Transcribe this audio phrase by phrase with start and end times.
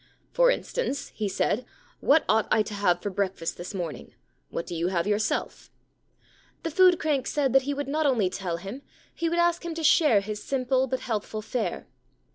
[0.19, 4.15] * For instance,' he said, * what ought I to have for breakfast this morning?
[4.49, 5.69] What do you have yourself?
[6.15, 8.81] * The food crank said that he would not only tell him;
[9.13, 11.85] he would ask him to share his simple but healthful fare.